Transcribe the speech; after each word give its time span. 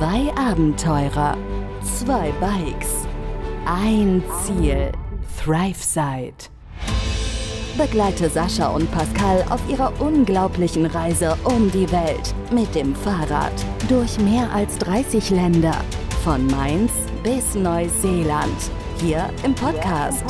Zwei 0.00 0.32
Abenteurer, 0.34 1.36
zwei 1.82 2.32
Bikes, 2.40 3.06
ein 3.66 4.24
Ziel, 4.42 4.90
ThriveSide. 5.38 6.48
Begleite 7.76 8.30
Sascha 8.30 8.68
und 8.68 8.90
Pascal 8.92 9.44
auf 9.50 9.60
ihrer 9.68 9.92
unglaublichen 10.00 10.86
Reise 10.86 11.36
um 11.44 11.70
die 11.70 11.92
Welt 11.92 12.34
mit 12.50 12.74
dem 12.74 12.94
Fahrrad 12.94 13.52
durch 13.90 14.18
mehr 14.20 14.50
als 14.54 14.78
30 14.78 15.28
Länder, 15.28 15.76
von 16.24 16.46
Mainz 16.46 16.92
bis 17.22 17.54
Neuseeland, 17.54 18.70
hier 19.02 19.28
im 19.44 19.54
Podcast 19.54 20.24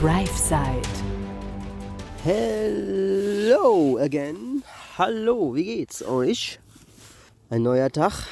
ThriveSide. 0.00 0.88
Hello 2.24 3.98
again. 3.98 4.62
Hallo, 4.96 5.54
wie 5.54 5.64
geht's 5.64 6.02
euch? 6.02 6.58
Ein 7.50 7.62
neuer 7.62 7.90
Tag 7.92 8.26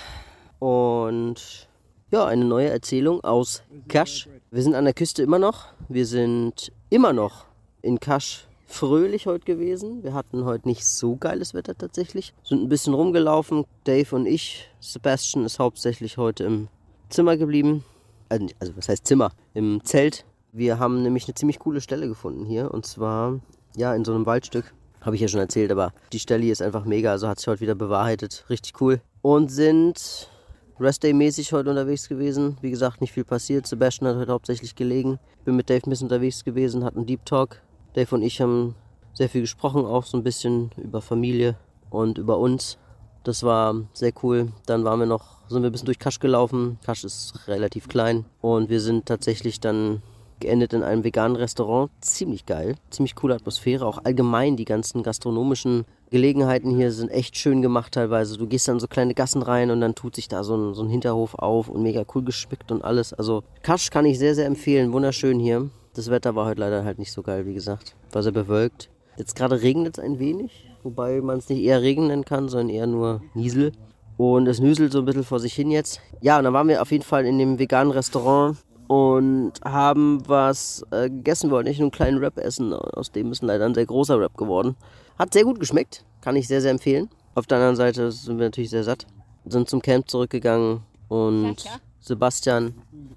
und 0.65 1.69
ja, 2.11 2.25
eine 2.25 2.47
neue 2.47 2.71
Erzählung 2.71 3.23
aus 3.23 3.63
Kasch. 3.87 4.31
Wir 4.51 4.63
sind 4.63 4.75
an 4.75 4.85
der 4.85 4.95
Küste 4.95 5.23
immer 5.23 5.39
noch. 5.39 5.67
Wir 5.91 6.07
sind 6.07 6.73
immer 6.89 7.13
noch 7.13 7.45
in 7.83 8.01
Kasch 8.01 8.49
fröhlich 8.67 9.27
heute 9.27 9.45
gewesen. 9.45 10.03
Wir 10.03 10.15
hatten 10.15 10.47
heute 10.47 10.67
nicht 10.67 10.87
so 10.87 11.17
geiles 11.17 11.53
Wetter 11.53 11.77
tatsächlich. 11.77 12.33
Sind 12.45 12.63
ein 12.63 12.71
bisschen 12.71 12.95
rumgelaufen. 12.95 13.67
Dave 13.85 14.17
und 14.17 14.25
ich, 14.25 14.71
Sebastian 14.81 15.45
ist 15.45 15.59
hauptsächlich 15.59 16.17
heute 16.17 16.45
im 16.45 16.69
Zimmer 17.11 17.37
geblieben. 17.37 17.85
Also, 18.31 18.47
also 18.59 18.75
was 18.75 18.89
heißt 18.89 19.07
Zimmer? 19.07 19.33
Im 19.53 19.85
Zelt. 19.85 20.25
Wir 20.53 20.79
haben 20.79 21.03
nämlich 21.03 21.27
eine 21.27 21.35
ziemlich 21.35 21.59
coole 21.59 21.83
Stelle 21.83 22.09
gefunden 22.09 22.47
hier. 22.47 22.73
Und 22.73 22.87
zwar, 22.87 23.39
ja, 23.77 23.95
in 23.95 24.07
so 24.07 24.15
einem 24.15 24.25
Waldstück. 24.25 24.73
Habe 25.03 25.17
ich 25.17 25.21
ja 25.21 25.29
schon 25.29 25.41
erzählt, 25.41 25.71
aber 25.71 25.93
die 26.15 26.21
Stelle 26.21 26.43
hier 26.43 26.53
ist 26.53 26.63
einfach 26.63 26.87
mega. 26.87 27.11
Also 27.11 27.29
hat 27.29 27.39
sich 27.39 27.49
heute 27.49 27.61
wieder 27.61 27.75
bewahrheitet. 27.75 28.47
Richtig 28.49 28.81
cool. 28.81 29.03
Und 29.21 29.51
sind 29.51 30.31
Restday-mäßig 30.81 31.53
heute 31.53 31.71
unterwegs 31.71 32.09
gewesen. 32.09 32.57
Wie 32.61 32.71
gesagt, 32.71 33.01
nicht 33.01 33.13
viel 33.13 33.25
passiert. 33.25 33.67
Sebastian 33.67 34.11
hat 34.11 34.17
heute 34.17 34.33
hauptsächlich 34.33 34.75
gelegen. 34.75 35.21
Bin 35.45 35.55
mit 35.55 35.71
Dave 35.71 35.89
bisschen 35.89 36.07
unterwegs 36.07 36.45
gewesen, 36.45 36.85
hatten 36.85 37.07
Deep 37.07 37.25
Talk. 37.25 37.61
Dave 37.95 38.13
und 38.15 38.23
ich 38.23 38.41
haben 38.41 38.75
sehr 39.13 39.29
viel 39.29 39.43
gesprochen, 39.43 39.85
auch 39.85 40.05
so 40.05 40.17
ein 40.17 40.25
bisschen 40.25 40.73
über 40.77 41.01
Familie 41.01 41.57
und 41.91 42.19
über 42.19 42.39
uns. 42.39 42.79
Das 43.23 43.45
war 43.45 43.75
sehr 43.93 44.13
cool. 44.23 44.53
Dann 44.67 44.85
waren 44.85 44.99
wir 44.99 45.07
noch, 45.07 45.49
sind 45.49 45.63
wir 45.63 45.71
ein 45.71 45.73
bisschen 45.73 45.87
durch 45.87 46.01
Kasch 46.01 46.19
gelaufen. 46.19 46.79
Kasch 46.85 47.05
ist 47.05 47.47
relativ 47.47 47.89
klein. 47.89 48.25
Und 48.41 48.69
wir 48.69 48.81
sind 48.81 49.07
tatsächlich 49.07 49.61
dann 49.61 50.03
geendet 50.45 50.73
in 50.75 50.83
einem 50.83 51.05
veganen 51.05 51.37
Restaurant. 51.37 51.91
Ziemlich 52.01 52.47
geil, 52.47 52.77
ziemlich 52.91 53.15
coole 53.15 53.35
Atmosphäre. 53.35 53.87
Auch 53.87 54.05
allgemein 54.05 54.57
die 54.57 54.65
ganzen 54.65 55.03
gastronomischen 55.03 55.85
Gelegenheiten 56.11 56.71
hier 56.71 56.93
sind 56.93 57.09
echt 57.09 57.37
schön 57.37 57.63
gemacht 57.63 57.95
teilweise. 57.95 58.37
Du 58.37 58.47
gehst 58.47 58.69
dann 58.69 58.79
so 58.79 58.87
kleine 58.87 59.15
Gassen 59.15 59.43
rein 59.43 59.71
und 59.71 59.81
dann 59.81 59.95
tut 59.95 60.15
sich 60.15 60.29
da 60.29 60.45
so 60.45 60.57
ein, 60.57 60.75
so 60.75 60.83
ein 60.83 60.91
Hinterhof 60.91 61.35
auf 61.35 61.69
und 61.69 61.83
mega 61.83 62.05
cool 62.15 62.23
geschmückt 62.23 62.71
und 62.71 62.85
alles. 62.85 63.15
Also 63.15 63.43
Kasch 63.63 63.91
kann 63.91 64.05
ich 64.05 64.19
sehr, 64.19 64.35
sehr 64.35 64.47
empfehlen. 64.47 64.93
Wunderschön 64.93 65.41
hier. 65.41 65.71
Das 65.95 66.11
Wetter 66.11 66.35
war 66.35 66.47
heute 66.47 66.61
leider 66.61 66.85
halt 66.85 66.99
nicht 66.99 67.13
so 67.13 67.23
geil, 67.23 67.47
wie 67.47 67.55
gesagt. 67.55 67.97
War 68.13 68.23
sehr 68.23 68.33
bewölkt. 68.33 68.91
Jetzt 69.17 69.37
gerade 69.37 69.63
regnet 69.63 69.97
es 69.97 70.05
ein 70.05 70.19
wenig, 70.19 70.69
wobei 70.83 71.21
man 71.21 71.39
es 71.39 71.49
nicht 71.49 71.63
eher 71.63 71.81
Regen 71.81 72.09
nennen 72.09 72.25
kann, 72.25 72.49
sondern 72.49 72.69
eher 72.69 72.87
nur 72.87 73.23
Niesel. 73.35 73.73
Und 74.17 74.47
es 74.47 74.61
nüselt 74.61 74.93
so 74.93 74.99
ein 75.01 75.05
bisschen 75.05 75.25
vor 75.25 75.41
sich 75.41 75.55
hin 75.55 75.71
jetzt. 75.71 76.01
Ja, 76.21 76.39
und 76.39 76.45
dann 76.45 76.53
waren 76.53 76.69
wir 76.69 76.83
auf 76.83 76.93
jeden 76.93 77.05
Fall 77.05 77.25
in 77.25 77.39
dem 77.39 77.59
veganen 77.59 77.93
Restaurant 77.93 78.57
und 78.89 79.53
haben 79.65 80.23
was 80.27 80.85
äh, 80.91 81.09
gegessen. 81.09 81.51
Wir 81.51 81.57
wollten 81.57 81.69
nicht 81.69 81.79
nur 81.79 81.87
einen 81.87 81.93
kleinen 81.93 82.21
Wrap 82.21 82.39
essen, 82.39 82.73
aus 82.73 83.13
dem 83.13 83.33
ist 83.33 83.43
leider 83.43 83.65
ein 83.67 83.75
sehr 83.75 83.87
großer 83.87 84.19
Wrap 84.19 84.37
geworden. 84.37 84.77
Hat 85.19 85.33
sehr 85.33 85.45
gut 85.45 85.61
geschmeckt, 85.61 86.05
kann 86.21 86.37
ich 86.37 86.49
sehr, 86.49 86.61
sehr 86.61 86.71
empfehlen. 86.71 87.09
Auf 87.35 87.47
der 87.47 87.59
anderen 87.59 87.77
Seite 87.77 88.13
sind 88.13 88.39
wir 88.39 88.47
natürlich 88.47 88.71
sehr 88.71 88.85
satt. 88.85 89.07
Sind 89.45 89.69
zum 89.69 89.83
Camp 89.83 90.09
zurückgegangen 90.09 90.81
und 91.09 91.57
Sebastian, 92.01 92.75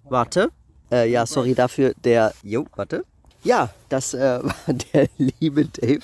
warte. 0.09 0.49
Äh, 0.91 1.11
ja, 1.11 1.25
sorry 1.25 1.53
dafür, 1.53 1.93
der, 2.03 2.33
jo, 2.43 2.65
warte. 2.75 3.03
Ja, 3.43 3.69
das 3.89 4.13
äh, 4.13 4.39
war 4.43 4.73
der 4.93 5.07
liebe 5.17 5.65
Dave. 5.65 6.03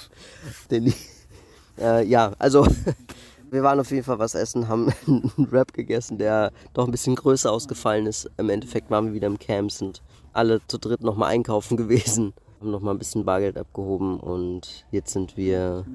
Den, 0.69 0.94
äh, 1.79 2.06
ja, 2.06 2.34
also 2.40 2.68
wir 3.53 3.62
waren 3.62 3.80
auf 3.80 3.91
jeden 3.91 4.03
Fall 4.03 4.19
was 4.19 4.34
essen, 4.34 4.68
haben 4.68 4.91
einen 5.08 5.52
Wrap 5.52 5.74
gegessen, 5.74 6.18
der 6.18 6.52
doch 6.74 6.86
ein 6.86 6.91
bisschen 6.91 7.16
größer 7.16 7.52
ausgefallen 7.52 8.08
ist. 8.08 8.30
Im 8.38 8.50
Endeffekt 8.50 8.90
waren 8.90 9.06
wir 9.06 9.14
wieder 9.14 9.28
im 9.28 9.40
Camp, 9.40 9.72
sind 9.72 10.02
alle 10.34 10.59
zu 10.68 10.80
dritt 10.80 11.02
nochmal 11.02 11.30
einkaufen 11.30 11.78
gewesen, 11.78 12.34
haben 12.59 12.72
nochmal 12.72 12.96
ein 12.96 13.00
bisschen 13.00 13.25
Bargeld 13.25 13.58
abgehoben 13.58 14.19
und 14.19 14.86
jetzt 14.91 15.14
sind 15.14 15.38
wir 15.38 15.86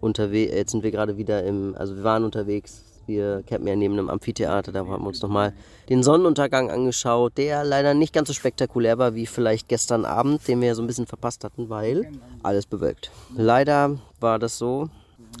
unterwegs, 0.00 0.52
jetzt 0.52 0.72
sind 0.72 0.82
wir 0.82 0.90
gerade 0.90 1.16
wieder 1.16 1.44
im, 1.44 1.74
also 1.78 1.96
wir 1.96 2.04
waren 2.04 2.24
unterwegs, 2.24 2.82
wir 3.06 3.42
campen 3.46 3.68
ja 3.68 3.76
neben 3.76 3.94
einem 3.94 4.10
Amphitheater, 4.10 4.72
da 4.72 4.80
haben 4.80 4.88
wir 4.88 5.06
uns 5.06 5.22
nochmal 5.22 5.52
den 5.88 6.02
Sonnenuntergang 6.02 6.70
angeschaut, 6.70 7.34
der 7.36 7.62
leider 7.62 7.94
nicht 7.94 8.12
ganz 8.12 8.28
so 8.28 8.34
spektakulär 8.34 8.98
war 8.98 9.14
wie 9.14 9.26
vielleicht 9.26 9.68
gestern 9.68 10.04
Abend, 10.04 10.46
den 10.48 10.60
wir 10.60 10.68
ja 10.68 10.74
so 10.74 10.82
ein 10.82 10.86
bisschen 10.86 11.06
verpasst 11.06 11.44
hatten, 11.44 11.68
weil 11.68 12.10
alles 12.42 12.66
bewölkt. 12.66 13.10
Leider 13.36 13.98
war 14.20 14.38
das 14.38 14.58
so, 14.58 14.88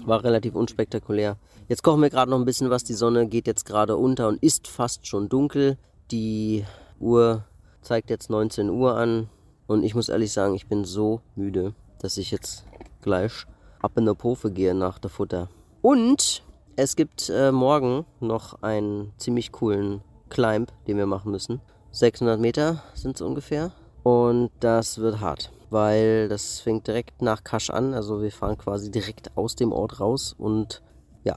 war 0.04 0.22
relativ 0.22 0.54
unspektakulär. 0.54 1.36
Jetzt 1.66 1.82
kochen 1.82 2.02
wir 2.02 2.10
gerade 2.10 2.30
noch 2.30 2.38
ein 2.38 2.44
bisschen 2.44 2.68
was. 2.68 2.84
Die 2.84 2.92
Sonne 2.92 3.26
geht 3.26 3.46
jetzt 3.46 3.64
gerade 3.64 3.96
unter 3.96 4.28
und 4.28 4.42
ist 4.42 4.68
fast 4.68 5.06
schon 5.06 5.30
dunkel. 5.30 5.78
Die 6.10 6.64
Uhr 7.00 7.44
zeigt 7.80 8.10
jetzt 8.10 8.28
19 8.28 8.68
Uhr 8.68 8.96
an. 8.96 9.30
Und 9.66 9.82
ich 9.82 9.94
muss 9.94 10.10
ehrlich 10.10 10.30
sagen, 10.30 10.54
ich 10.54 10.66
bin 10.66 10.84
so 10.84 11.22
müde, 11.36 11.74
dass 12.00 12.18
ich 12.18 12.30
jetzt 12.30 12.66
gleich 13.00 13.32
ab 13.80 13.92
in 13.96 14.04
der 14.04 14.12
Pofe 14.12 14.50
gehe 14.50 14.74
nach 14.74 14.98
der 14.98 15.08
Futter. 15.08 15.48
Und 15.80 16.42
es 16.76 16.96
gibt 16.96 17.30
äh, 17.30 17.50
morgen 17.50 18.04
noch 18.20 18.62
einen 18.62 19.12
ziemlich 19.16 19.50
coolen 19.50 20.02
Climb, 20.28 20.70
den 20.86 20.98
wir 20.98 21.06
machen 21.06 21.32
müssen. 21.32 21.62
600 21.92 22.38
Meter 22.38 22.82
sind 22.92 23.16
es 23.16 23.22
ungefähr. 23.22 23.72
Und 24.02 24.50
das 24.60 24.98
wird 24.98 25.20
hart, 25.20 25.50
weil 25.70 26.28
das 26.28 26.60
fängt 26.60 26.86
direkt 26.88 27.22
nach 27.22 27.42
Kasch 27.42 27.70
an. 27.70 27.94
Also 27.94 28.20
wir 28.20 28.30
fahren 28.30 28.58
quasi 28.58 28.90
direkt 28.90 29.34
aus 29.34 29.56
dem 29.56 29.72
Ort 29.72 29.98
raus 29.98 30.34
und 30.36 30.82
ja, 31.24 31.36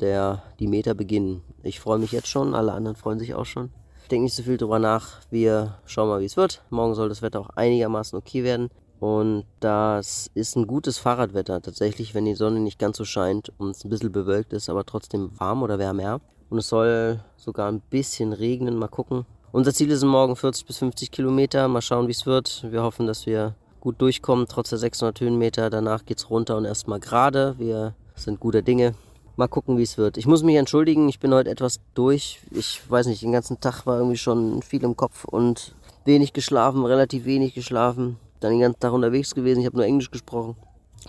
der, 0.00 0.42
die 0.58 0.66
Meter 0.66 0.94
beginnen. 0.94 1.42
Ich 1.62 1.80
freue 1.80 1.98
mich 1.98 2.12
jetzt 2.12 2.28
schon, 2.28 2.54
alle 2.54 2.72
anderen 2.72 2.96
freuen 2.96 3.18
sich 3.18 3.34
auch 3.34 3.46
schon. 3.46 3.70
Ich 4.02 4.08
denke 4.08 4.24
nicht 4.24 4.34
so 4.34 4.42
viel 4.42 4.56
drüber 4.56 4.78
nach. 4.78 5.20
Wir 5.30 5.74
schauen 5.86 6.08
mal, 6.08 6.20
wie 6.20 6.24
es 6.24 6.36
wird. 6.36 6.62
Morgen 6.70 6.94
soll 6.94 7.08
das 7.08 7.22
Wetter 7.22 7.40
auch 7.40 7.50
einigermaßen 7.50 8.18
okay 8.18 8.42
werden. 8.42 8.70
Und 9.00 9.44
das 9.60 10.30
ist 10.34 10.56
ein 10.56 10.66
gutes 10.66 10.98
Fahrradwetter 10.98 11.62
tatsächlich, 11.62 12.14
wenn 12.14 12.24
die 12.24 12.34
Sonne 12.34 12.58
nicht 12.58 12.78
ganz 12.78 12.96
so 12.96 13.04
scheint 13.04 13.52
und 13.58 13.70
es 13.70 13.84
ein 13.84 13.90
bisschen 13.90 14.10
bewölkt 14.10 14.52
ist, 14.52 14.68
aber 14.68 14.84
trotzdem 14.84 15.30
warm 15.38 15.62
oder 15.62 15.78
wärmer. 15.78 16.20
Und 16.50 16.58
es 16.58 16.68
soll 16.68 17.20
sogar 17.36 17.70
ein 17.70 17.80
bisschen 17.80 18.32
regnen. 18.32 18.76
Mal 18.76 18.88
gucken. 18.88 19.26
Unser 19.52 19.72
Ziel 19.72 19.90
ist 19.90 20.02
morgen 20.02 20.36
40 20.36 20.66
bis 20.66 20.78
50 20.78 21.10
Kilometer. 21.10 21.68
Mal 21.68 21.82
schauen, 21.82 22.08
wie 22.08 22.12
es 22.12 22.26
wird. 22.26 22.66
Wir 22.70 22.82
hoffen, 22.82 23.06
dass 23.06 23.26
wir 23.26 23.54
gut 23.80 24.00
durchkommen, 24.00 24.46
trotz 24.48 24.70
der 24.70 24.78
600 24.78 25.20
Höhenmeter. 25.20 25.70
Danach 25.70 26.04
geht 26.04 26.18
es 26.18 26.30
runter 26.30 26.56
und 26.56 26.64
erstmal 26.64 26.98
gerade. 26.98 27.54
Wir 27.58 27.94
sind 28.16 28.40
guter 28.40 28.62
Dinge. 28.62 28.94
Mal 29.38 29.46
gucken, 29.46 29.78
wie 29.78 29.84
es 29.84 29.96
wird. 29.96 30.16
Ich 30.16 30.26
muss 30.26 30.42
mich 30.42 30.56
entschuldigen, 30.56 31.08
ich 31.08 31.20
bin 31.20 31.32
heute 31.32 31.48
etwas 31.48 31.78
durch. 31.94 32.40
Ich 32.50 32.82
weiß 32.90 33.06
nicht, 33.06 33.22
den 33.22 33.30
ganzen 33.30 33.60
Tag 33.60 33.86
war 33.86 33.98
irgendwie 33.98 34.16
schon 34.16 34.62
viel 34.62 34.82
im 34.82 34.96
Kopf 34.96 35.24
und 35.24 35.76
wenig 36.04 36.32
geschlafen, 36.32 36.84
relativ 36.84 37.24
wenig 37.24 37.54
geschlafen. 37.54 38.16
Dann 38.40 38.50
den 38.50 38.58
ganzen 38.62 38.80
Tag 38.80 38.92
unterwegs 38.92 39.36
gewesen, 39.36 39.60
ich 39.60 39.66
habe 39.66 39.76
nur 39.76 39.86
Englisch 39.86 40.10
gesprochen. 40.10 40.56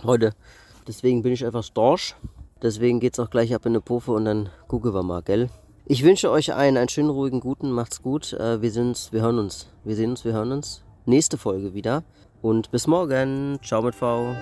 Heute. 0.04 0.32
Deswegen 0.86 1.22
bin 1.24 1.32
ich 1.32 1.42
etwas 1.42 1.66
storch. 1.66 2.14
Deswegen 2.62 3.00
geht 3.00 3.14
es 3.14 3.18
auch 3.18 3.30
gleich 3.30 3.52
ab 3.52 3.66
in 3.66 3.72
eine 3.72 3.80
Puffe 3.80 4.12
und 4.12 4.26
dann 4.26 4.48
gucken 4.68 4.94
wir 4.94 5.02
mal, 5.02 5.22
gell? 5.22 5.50
Ich 5.84 6.04
wünsche 6.04 6.30
euch 6.30 6.54
einen, 6.54 6.76
einen 6.76 6.88
schönen, 6.88 7.10
ruhigen, 7.10 7.40
guten, 7.40 7.72
macht's 7.72 8.00
gut. 8.00 8.32
Äh, 8.34 8.62
wir 8.62 8.70
sehen 8.70 8.90
uns, 8.90 9.12
wir 9.12 9.22
hören 9.22 9.40
uns. 9.40 9.66
Wir 9.82 9.96
sehen 9.96 10.10
uns, 10.10 10.24
wir 10.24 10.34
hören 10.34 10.52
uns. 10.52 10.84
Nächste 11.04 11.36
Folge 11.36 11.74
wieder. 11.74 12.04
Und 12.42 12.70
bis 12.70 12.86
morgen. 12.86 13.58
Ciao 13.64 13.82
mit 13.82 13.96
V. 13.96 14.36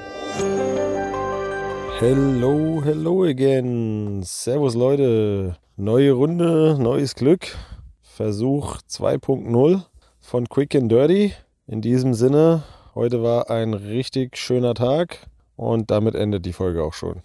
Hello, 2.00 2.80
hello 2.84 3.24
again. 3.24 4.22
Servus 4.22 4.76
Leute. 4.76 5.56
Neue 5.76 6.12
Runde, 6.12 6.76
neues 6.78 7.16
Glück. 7.16 7.56
Versuch 8.02 8.76
2.0 8.88 9.82
von 10.20 10.48
Quick 10.48 10.76
and 10.76 10.92
Dirty. 10.92 11.32
In 11.66 11.82
diesem 11.82 12.14
Sinne, 12.14 12.62
heute 12.94 13.24
war 13.24 13.50
ein 13.50 13.74
richtig 13.74 14.36
schöner 14.36 14.74
Tag 14.74 15.26
und 15.56 15.90
damit 15.90 16.14
endet 16.14 16.46
die 16.46 16.52
Folge 16.52 16.84
auch 16.84 16.92
schon. 16.92 17.20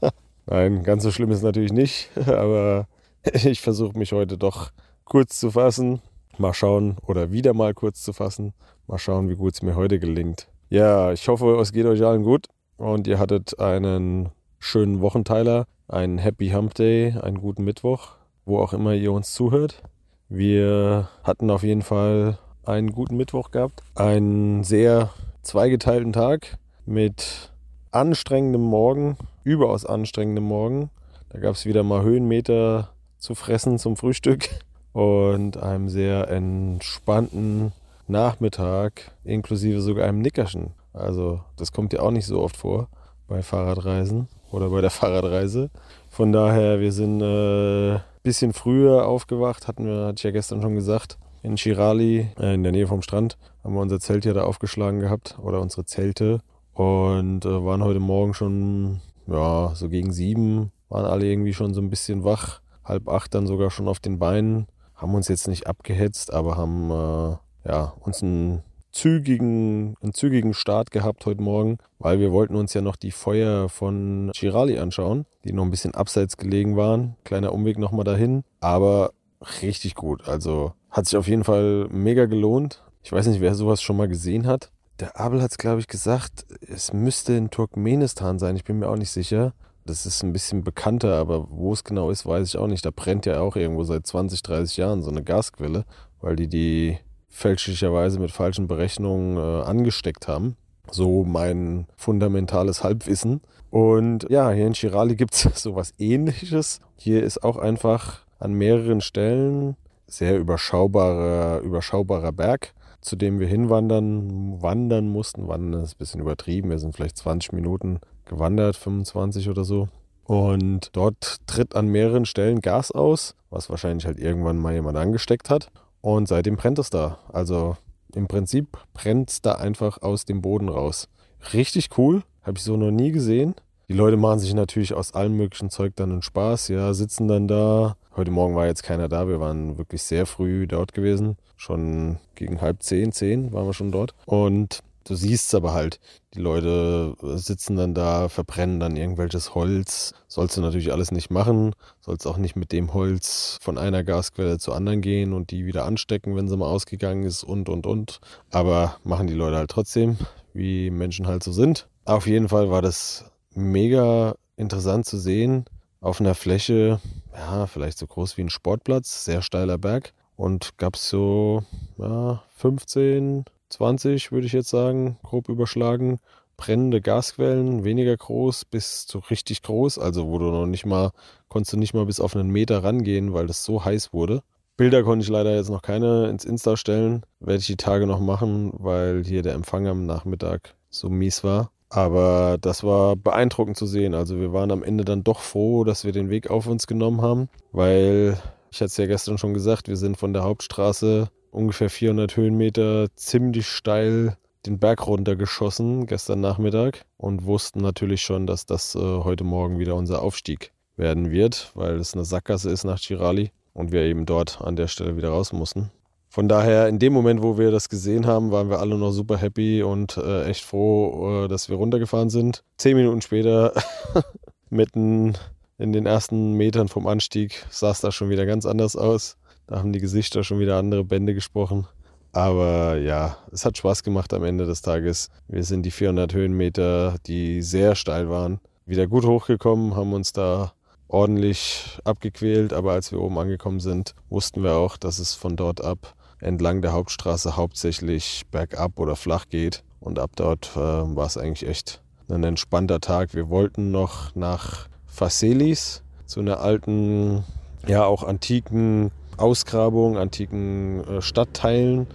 Nein, 0.46 0.84
ganz 0.84 1.02
so 1.02 1.10
schlimm 1.10 1.32
ist 1.32 1.42
natürlich 1.42 1.72
nicht, 1.72 2.08
aber 2.28 2.86
ich 3.24 3.60
versuche 3.60 3.98
mich 3.98 4.12
heute 4.12 4.38
doch 4.38 4.70
kurz 5.04 5.40
zu 5.40 5.50
fassen. 5.50 6.00
Mal 6.38 6.54
schauen 6.54 6.96
oder 7.08 7.32
wieder 7.32 7.54
mal 7.54 7.74
kurz 7.74 8.04
zu 8.04 8.12
fassen. 8.12 8.52
Mal 8.86 8.98
schauen, 8.98 9.28
wie 9.28 9.34
gut 9.36 9.54
es 9.54 9.62
mir 9.62 9.74
heute 9.74 9.98
gelingt. 9.98 10.46
Ja, 10.70 11.10
ich 11.10 11.26
hoffe, 11.26 11.58
es 11.60 11.72
geht 11.72 11.86
euch 11.86 12.04
allen 12.04 12.22
gut 12.22 12.46
und 12.76 13.06
ihr 13.06 13.18
hattet 13.18 13.58
einen 13.60 14.30
schönen 14.58 15.00
Wochenteiler, 15.00 15.66
einen 15.88 16.18
Happy 16.18 16.50
Hump 16.50 16.74
Day, 16.74 17.14
einen 17.20 17.40
guten 17.40 17.64
Mittwoch, 17.64 18.12
wo 18.44 18.58
auch 18.58 18.72
immer 18.72 18.92
ihr 18.94 19.12
uns 19.12 19.32
zuhört. 19.32 19.82
Wir 20.28 21.08
hatten 21.22 21.50
auf 21.50 21.62
jeden 21.62 21.82
Fall 21.82 22.38
einen 22.64 22.92
guten 22.92 23.16
Mittwoch 23.16 23.50
gehabt, 23.50 23.82
einen 23.94 24.64
sehr 24.64 25.10
zweigeteilten 25.42 26.12
Tag 26.12 26.58
mit 26.84 27.52
anstrengendem 27.92 28.62
Morgen, 28.62 29.16
überaus 29.44 29.86
anstrengendem 29.86 30.44
Morgen. 30.44 30.90
Da 31.30 31.38
gab 31.38 31.54
es 31.54 31.64
wieder 31.64 31.82
mal 31.82 32.02
Höhenmeter 32.02 32.90
zu 33.18 33.34
fressen 33.34 33.78
zum 33.78 33.96
Frühstück 33.96 34.48
und 34.92 35.56
einem 35.56 35.88
sehr 35.88 36.28
entspannten 36.28 37.72
Nachmittag, 38.08 39.12
inklusive 39.24 39.80
sogar 39.80 40.06
einem 40.06 40.20
Nickerchen. 40.20 40.72
Also 40.96 41.40
das 41.56 41.72
kommt 41.72 41.92
ja 41.92 42.00
auch 42.00 42.10
nicht 42.10 42.26
so 42.26 42.40
oft 42.40 42.56
vor 42.56 42.88
bei 43.28 43.42
Fahrradreisen 43.42 44.28
oder 44.50 44.70
bei 44.70 44.80
der 44.80 44.90
Fahrradreise. 44.98 45.70
Von 46.08 46.32
daher, 46.32 46.80
wir 46.80 46.92
sind 46.92 47.20
ein 47.20 47.96
äh, 47.96 48.00
bisschen 48.22 48.52
früher 48.52 49.06
aufgewacht, 49.06 49.68
hatten 49.68 49.86
wir, 49.86 50.06
hatte 50.06 50.18
ich 50.18 50.24
ja 50.24 50.30
gestern 50.30 50.62
schon 50.62 50.74
gesagt, 50.74 51.18
in 51.42 51.56
Chirali, 51.56 52.30
äh, 52.40 52.54
in 52.54 52.62
der 52.62 52.72
Nähe 52.72 52.86
vom 52.86 53.02
Strand, 53.02 53.36
haben 53.62 53.74
wir 53.74 53.80
unser 53.80 54.00
Zelt 54.00 54.24
ja 54.24 54.32
da 54.32 54.44
aufgeschlagen 54.44 55.00
gehabt 55.00 55.38
oder 55.42 55.60
unsere 55.60 55.84
Zelte 55.84 56.40
und 56.74 57.44
äh, 57.44 57.64
waren 57.64 57.84
heute 57.84 58.00
Morgen 58.00 58.34
schon, 58.34 59.00
ja, 59.26 59.72
so 59.74 59.88
gegen 59.88 60.12
sieben, 60.12 60.72
waren 60.88 61.04
alle 61.04 61.26
irgendwie 61.26 61.54
schon 61.54 61.74
so 61.74 61.80
ein 61.80 61.90
bisschen 61.90 62.24
wach, 62.24 62.60
halb 62.84 63.08
acht 63.08 63.34
dann 63.34 63.46
sogar 63.46 63.70
schon 63.70 63.88
auf 63.88 64.00
den 64.00 64.18
Beinen, 64.18 64.66
haben 64.94 65.14
uns 65.14 65.28
jetzt 65.28 65.48
nicht 65.48 65.66
abgehetzt, 65.66 66.32
aber 66.32 66.56
haben 66.56 66.90
äh, 66.90 67.68
ja, 67.68 67.92
uns 68.00 68.22
einen 68.22 68.62
zügigen, 68.96 69.94
einen 70.00 70.14
zügigen 70.14 70.54
Start 70.54 70.90
gehabt 70.90 71.26
heute 71.26 71.42
Morgen, 71.42 71.76
weil 71.98 72.18
wir 72.18 72.32
wollten 72.32 72.56
uns 72.56 72.72
ja 72.72 72.80
noch 72.80 72.96
die 72.96 73.10
Feuer 73.10 73.68
von 73.68 74.30
Chirali 74.34 74.78
anschauen, 74.78 75.26
die 75.44 75.52
noch 75.52 75.64
ein 75.64 75.70
bisschen 75.70 75.94
abseits 75.94 76.38
gelegen 76.38 76.76
waren. 76.76 77.16
Kleiner 77.24 77.52
Umweg 77.52 77.78
nochmal 77.78 78.04
dahin, 78.04 78.42
aber 78.60 79.12
richtig 79.60 79.96
gut. 79.96 80.26
Also 80.26 80.72
hat 80.90 81.04
sich 81.04 81.18
auf 81.18 81.28
jeden 81.28 81.44
Fall 81.44 81.88
mega 81.90 82.24
gelohnt. 82.24 82.82
Ich 83.02 83.12
weiß 83.12 83.26
nicht, 83.26 83.42
wer 83.42 83.54
sowas 83.54 83.82
schon 83.82 83.98
mal 83.98 84.08
gesehen 84.08 84.46
hat. 84.46 84.72
Der 84.98 85.20
Abel 85.20 85.42
hat 85.42 85.50
es, 85.50 85.58
glaube 85.58 85.80
ich, 85.80 85.88
gesagt, 85.88 86.46
es 86.66 86.94
müsste 86.94 87.34
in 87.34 87.50
Turkmenistan 87.50 88.38
sein. 88.38 88.56
Ich 88.56 88.64
bin 88.64 88.78
mir 88.78 88.88
auch 88.88 88.96
nicht 88.96 89.10
sicher. 89.10 89.52
Das 89.84 90.06
ist 90.06 90.24
ein 90.24 90.32
bisschen 90.32 90.64
bekannter, 90.64 91.16
aber 91.16 91.48
wo 91.50 91.74
es 91.74 91.84
genau 91.84 92.10
ist, 92.10 92.24
weiß 92.24 92.48
ich 92.48 92.56
auch 92.56 92.66
nicht. 92.66 92.84
Da 92.84 92.90
brennt 92.90 93.26
ja 93.26 93.40
auch 93.40 93.56
irgendwo 93.56 93.84
seit 93.84 94.06
20, 94.06 94.42
30 94.42 94.78
Jahren 94.78 95.02
so 95.02 95.10
eine 95.10 95.22
Gasquelle, 95.22 95.84
weil 96.20 96.34
die 96.34 96.48
die 96.48 96.98
fälschlicherweise 97.28 98.18
mit 98.18 98.30
falschen 98.30 98.66
Berechnungen 98.66 99.36
äh, 99.36 99.64
angesteckt 99.64 100.28
haben. 100.28 100.56
So 100.90 101.24
mein 101.24 101.86
fundamentales 101.96 102.84
Halbwissen. 102.84 103.40
Und 103.70 104.26
ja, 104.30 104.50
hier 104.50 104.66
in 104.66 104.74
Chirali 104.74 105.16
gibt 105.16 105.34
es 105.34 105.42
sowas 105.62 105.92
ähnliches. 105.98 106.80
Hier 106.96 107.22
ist 107.22 107.42
auch 107.42 107.56
einfach 107.56 108.24
an 108.38 108.52
mehreren 108.54 109.00
Stellen 109.00 109.76
sehr 110.06 110.38
überschaubarer, 110.38 111.60
überschaubarer 111.60 112.32
Berg, 112.32 112.74
zu 113.00 113.16
dem 113.16 113.40
wir 113.40 113.48
hinwandern, 113.48 114.62
wandern 114.62 115.08
mussten. 115.08 115.48
Wandern 115.48 115.82
ist 115.82 115.94
ein 115.94 115.98
bisschen 115.98 116.20
übertrieben. 116.20 116.70
Wir 116.70 116.78
sind 116.78 116.94
vielleicht 116.94 117.18
20 117.18 117.52
Minuten 117.52 118.00
gewandert, 118.24 118.76
25 118.76 119.48
oder 119.48 119.64
so. 119.64 119.88
Und 120.24 120.90
dort 120.92 121.36
tritt 121.46 121.76
an 121.76 121.86
mehreren 121.86 122.26
Stellen 122.26 122.60
Gas 122.60 122.90
aus, 122.90 123.36
was 123.50 123.70
wahrscheinlich 123.70 124.06
halt 124.06 124.18
irgendwann 124.18 124.58
mal 124.58 124.74
jemand 124.74 124.96
angesteckt 124.96 125.50
hat. 125.50 125.70
Und 126.06 126.28
seitdem 126.28 126.54
brennt 126.54 126.78
es 126.78 126.88
da. 126.88 127.18
Also 127.32 127.76
im 128.14 128.28
Prinzip 128.28 128.78
brennt 128.94 129.28
es 129.28 129.42
da 129.42 129.56
einfach 129.56 130.02
aus 130.02 130.24
dem 130.24 130.40
Boden 130.40 130.68
raus. 130.68 131.08
Richtig 131.52 131.98
cool, 131.98 132.22
habe 132.44 132.58
ich 132.58 132.62
so 132.62 132.76
noch 132.76 132.92
nie 132.92 133.10
gesehen. 133.10 133.56
Die 133.88 133.92
Leute 133.92 134.16
machen 134.16 134.38
sich 134.38 134.54
natürlich 134.54 134.94
aus 134.94 135.14
allem 135.14 135.36
möglichen 135.36 135.68
Zeug 135.68 135.94
dann 135.96 136.12
einen 136.12 136.22
Spaß, 136.22 136.68
ja, 136.68 136.94
sitzen 136.94 137.26
dann 137.26 137.48
da. 137.48 137.96
Heute 138.14 138.30
Morgen 138.30 138.54
war 138.54 138.66
jetzt 138.66 138.84
keiner 138.84 139.08
da, 139.08 139.26
wir 139.26 139.40
waren 139.40 139.78
wirklich 139.78 140.04
sehr 140.04 140.26
früh 140.26 140.68
dort 140.68 140.94
gewesen. 140.94 141.38
Schon 141.56 142.18
gegen 142.36 142.60
halb 142.60 142.84
zehn, 142.84 143.10
zehn 143.10 143.52
waren 143.52 143.66
wir 143.66 143.74
schon 143.74 143.90
dort. 143.90 144.14
Und 144.26 144.84
Du 145.06 145.14
siehst 145.14 145.46
es 145.46 145.54
aber 145.54 145.72
halt, 145.72 146.00
die 146.34 146.40
Leute 146.40 147.14
sitzen 147.36 147.76
dann 147.76 147.94
da, 147.94 148.28
verbrennen 148.28 148.80
dann 148.80 148.96
irgendwelches 148.96 149.54
Holz. 149.54 150.14
Sollst 150.26 150.56
du 150.56 150.60
natürlich 150.60 150.90
alles 150.90 151.12
nicht 151.12 151.30
machen. 151.30 151.74
Sollst 152.00 152.26
auch 152.26 152.38
nicht 152.38 152.56
mit 152.56 152.72
dem 152.72 152.92
Holz 152.92 153.56
von 153.62 153.78
einer 153.78 154.02
Gasquelle 154.02 154.58
zur 154.58 154.74
anderen 154.74 155.02
gehen 155.02 155.32
und 155.32 155.52
die 155.52 155.64
wieder 155.64 155.84
anstecken, 155.84 156.34
wenn 156.34 156.48
sie 156.48 156.56
mal 156.56 156.66
ausgegangen 156.66 157.22
ist 157.22 157.44
und, 157.44 157.68
und, 157.68 157.86
und. 157.86 158.20
Aber 158.50 158.96
machen 159.04 159.28
die 159.28 159.34
Leute 159.34 159.56
halt 159.58 159.70
trotzdem, 159.70 160.18
wie 160.54 160.90
Menschen 160.90 161.28
halt 161.28 161.44
so 161.44 161.52
sind. 161.52 161.86
Auf 162.04 162.26
jeden 162.26 162.48
Fall 162.48 162.68
war 162.68 162.82
das 162.82 163.26
mega 163.54 164.34
interessant 164.56 165.06
zu 165.06 165.18
sehen. 165.18 165.66
Auf 166.00 166.20
einer 166.20 166.34
Fläche, 166.34 167.00
ja, 167.32 167.68
vielleicht 167.68 167.98
so 167.98 168.08
groß 168.08 168.36
wie 168.38 168.42
ein 168.42 168.50
Sportplatz, 168.50 169.24
sehr 169.24 169.42
steiler 169.42 169.78
Berg. 169.78 170.12
Und 170.34 170.76
gab 170.78 170.96
es 170.96 171.08
so 171.08 171.62
ja, 171.96 172.42
15, 172.56 173.44
20, 173.76 174.32
würde 174.32 174.46
ich 174.46 174.52
jetzt 174.52 174.70
sagen, 174.70 175.18
grob 175.22 175.48
überschlagen. 175.48 176.18
Brennende 176.56 177.02
Gasquellen, 177.02 177.84
weniger 177.84 178.16
groß 178.16 178.64
bis 178.64 179.06
zu 179.06 179.18
richtig 179.18 179.62
groß, 179.62 179.98
also 179.98 180.26
wo 180.26 180.38
du 180.38 180.46
noch 180.46 180.64
nicht 180.64 180.86
mal, 180.86 181.10
konntest 181.48 181.74
du 181.74 181.76
nicht 181.76 181.92
mal 181.92 182.06
bis 182.06 182.18
auf 182.18 182.34
einen 182.34 182.48
Meter 182.48 182.82
rangehen, 182.82 183.34
weil 183.34 183.46
das 183.46 183.62
so 183.62 183.84
heiß 183.84 184.14
wurde. 184.14 184.42
Bilder 184.78 185.02
konnte 185.02 185.22
ich 185.22 185.28
leider 185.28 185.54
jetzt 185.54 185.68
noch 185.68 185.82
keine 185.82 186.28
ins 186.28 186.46
Insta 186.46 186.78
stellen. 186.78 187.24
Werde 187.40 187.60
ich 187.60 187.66
die 187.66 187.76
Tage 187.76 188.06
noch 188.06 188.20
machen, 188.20 188.72
weil 188.78 189.22
hier 189.24 189.42
der 189.42 189.52
Empfang 189.52 189.86
am 189.86 190.06
Nachmittag 190.06 190.74
so 190.88 191.10
mies 191.10 191.44
war. 191.44 191.70
Aber 191.90 192.56
das 192.60 192.82
war 192.82 193.16
beeindruckend 193.16 193.76
zu 193.76 193.86
sehen. 193.86 194.14
Also 194.14 194.38
wir 194.38 194.54
waren 194.54 194.70
am 194.70 194.82
Ende 194.82 195.04
dann 195.04 195.24
doch 195.24 195.40
froh, 195.40 195.84
dass 195.84 196.04
wir 196.04 196.12
den 196.12 196.30
Weg 196.30 196.50
auf 196.50 196.66
uns 196.66 196.86
genommen 196.86 197.20
haben, 197.20 197.48
weil 197.72 198.38
ich 198.70 198.78
hatte 198.78 198.86
es 198.86 198.96
ja 198.96 199.06
gestern 199.06 199.38
schon 199.38 199.54
gesagt, 199.54 199.88
wir 199.88 199.96
sind 199.96 200.16
von 200.16 200.32
der 200.32 200.44
Hauptstraße 200.44 201.28
ungefähr 201.56 201.90
400 201.90 202.36
Höhenmeter 202.36 203.08
ziemlich 203.16 203.66
steil 203.66 204.36
den 204.66 204.78
Berg 204.78 205.06
runtergeschossen 205.06 206.06
gestern 206.06 206.40
Nachmittag 206.40 207.04
und 207.16 207.46
wussten 207.46 207.80
natürlich 207.80 208.22
schon, 208.22 208.46
dass 208.46 208.66
das 208.66 208.94
äh, 208.94 208.98
heute 208.98 209.44
Morgen 209.44 209.78
wieder 209.78 209.94
unser 209.94 210.22
Aufstieg 210.22 210.72
werden 210.96 211.30
wird, 211.30 211.70
weil 211.74 211.96
es 211.96 212.14
eine 212.14 212.24
Sackgasse 212.24 212.70
ist 212.70 212.84
nach 212.84 212.98
Chirali 212.98 213.52
und 213.72 213.92
wir 213.92 214.02
eben 214.02 214.26
dort 214.26 214.60
an 214.60 214.76
der 214.76 214.88
Stelle 214.88 215.16
wieder 215.16 215.30
raus 215.30 215.52
mussten. 215.52 215.90
Von 216.28 216.48
daher, 216.48 216.88
in 216.88 216.98
dem 216.98 217.14
Moment, 217.14 217.42
wo 217.42 217.56
wir 217.56 217.70
das 217.70 217.88
gesehen 217.88 218.26
haben, 218.26 218.50
waren 218.50 218.68
wir 218.68 218.80
alle 218.80 218.98
noch 218.98 219.12
super 219.12 219.38
happy 219.38 219.82
und 219.82 220.18
äh, 220.18 220.44
echt 220.44 220.64
froh, 220.64 221.44
äh, 221.44 221.48
dass 221.48 221.70
wir 221.70 221.76
runtergefahren 221.76 222.28
sind. 222.28 222.62
Zehn 222.76 222.96
Minuten 222.96 223.22
später, 223.22 223.72
mitten 224.70 225.38
in 225.78 225.92
den 225.92 226.04
ersten 226.04 226.52
Metern 226.52 226.88
vom 226.88 227.06
Anstieg, 227.06 227.64
sah 227.70 227.92
es 227.92 228.00
da 228.00 228.12
schon 228.12 228.28
wieder 228.28 228.44
ganz 228.44 228.66
anders 228.66 228.96
aus. 228.96 229.38
Da 229.66 229.78
haben 229.78 229.92
die 229.92 230.00
Gesichter 230.00 230.44
schon 230.44 230.60
wieder 230.60 230.76
andere 230.76 231.04
Bände 231.04 231.34
gesprochen. 231.34 231.86
Aber 232.32 232.98
ja, 232.98 233.38
es 233.50 233.64
hat 233.64 233.78
Spaß 233.78 234.02
gemacht 234.02 234.32
am 234.32 234.44
Ende 234.44 234.66
des 234.66 234.82
Tages. 234.82 235.28
Wir 235.48 235.64
sind 235.64 235.84
die 235.84 235.90
400 235.90 236.34
Höhenmeter, 236.34 237.16
die 237.26 237.62
sehr 237.62 237.94
steil 237.94 238.28
waren, 238.28 238.60
wieder 238.84 239.06
gut 239.06 239.24
hochgekommen, 239.24 239.96
haben 239.96 240.12
uns 240.12 240.32
da 240.32 240.72
ordentlich 241.08 241.98
abgequält. 242.04 242.72
Aber 242.72 242.92
als 242.92 243.10
wir 243.10 243.20
oben 243.20 243.38
angekommen 243.38 243.80
sind, 243.80 244.14
wussten 244.28 244.62
wir 244.62 244.74
auch, 244.74 244.96
dass 244.96 245.18
es 245.18 245.34
von 245.34 245.56
dort 245.56 245.82
ab 245.82 246.14
entlang 246.40 246.82
der 246.82 246.92
Hauptstraße 246.92 247.56
hauptsächlich 247.56 248.42
bergab 248.50 248.98
oder 248.98 249.16
flach 249.16 249.46
geht. 249.48 249.82
Und 249.98 250.18
ab 250.18 250.32
dort 250.36 250.72
äh, 250.76 250.78
war 250.78 251.26
es 251.26 251.36
eigentlich 251.36 251.68
echt 251.68 252.02
ein 252.28 252.44
entspannter 252.44 253.00
Tag. 253.00 253.34
Wir 253.34 253.48
wollten 253.48 253.90
noch 253.90 254.34
nach 254.36 254.88
Faselis, 255.06 256.02
zu 256.26 256.40
einer 256.40 256.60
alten, 256.60 257.44
ja 257.86 258.04
auch 258.04 258.22
antiken 258.22 259.10
Ausgrabungen, 259.36 260.16
antiken 260.16 261.04
äh, 261.04 261.22
Stadtteilen, 261.22 262.06